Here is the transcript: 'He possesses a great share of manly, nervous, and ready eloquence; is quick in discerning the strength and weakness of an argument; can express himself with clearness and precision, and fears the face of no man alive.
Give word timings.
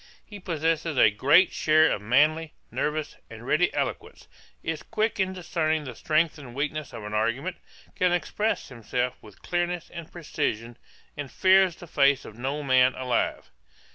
'He 0.25 0.39
possesses 0.39 0.97
a 0.97 1.11
great 1.11 1.51
share 1.53 1.91
of 1.91 2.01
manly, 2.01 2.55
nervous, 2.71 3.17
and 3.29 3.45
ready 3.45 3.71
eloquence; 3.71 4.27
is 4.63 4.81
quick 4.81 5.19
in 5.19 5.31
discerning 5.33 5.83
the 5.83 5.93
strength 5.93 6.39
and 6.39 6.55
weakness 6.55 6.91
of 6.91 7.03
an 7.03 7.13
argument; 7.13 7.57
can 7.95 8.11
express 8.11 8.69
himself 8.69 9.15
with 9.21 9.43
clearness 9.43 9.91
and 9.91 10.11
precision, 10.11 10.75
and 11.15 11.29
fears 11.31 11.75
the 11.75 11.85
face 11.85 12.25
of 12.25 12.35
no 12.35 12.63
man 12.63 12.95
alive. 12.95 13.51